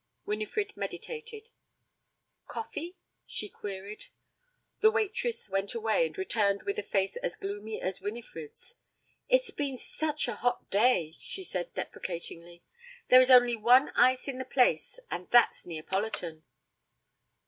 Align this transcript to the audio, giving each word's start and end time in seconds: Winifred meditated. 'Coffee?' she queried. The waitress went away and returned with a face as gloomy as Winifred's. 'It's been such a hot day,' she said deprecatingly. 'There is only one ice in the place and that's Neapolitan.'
Winifred 0.25 0.75
meditated. 0.75 1.51
'Coffee?' 2.47 2.97
she 3.27 3.47
queried. 3.47 4.05
The 4.79 4.89
waitress 4.89 5.47
went 5.47 5.75
away 5.75 6.07
and 6.07 6.17
returned 6.17 6.63
with 6.63 6.79
a 6.79 6.81
face 6.81 7.17
as 7.17 7.35
gloomy 7.35 7.79
as 7.79 8.01
Winifred's. 8.01 8.77
'It's 9.29 9.51
been 9.51 9.77
such 9.77 10.27
a 10.27 10.33
hot 10.37 10.67
day,' 10.71 11.13
she 11.19 11.43
said 11.43 11.71
deprecatingly. 11.75 12.63
'There 13.09 13.21
is 13.21 13.29
only 13.29 13.55
one 13.55 13.89
ice 13.93 14.27
in 14.27 14.39
the 14.39 14.43
place 14.43 14.99
and 15.11 15.29
that's 15.29 15.67
Neapolitan.' 15.67 16.41